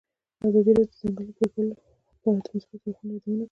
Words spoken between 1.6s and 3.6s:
د مثبتو اړخونو یادونه کړې.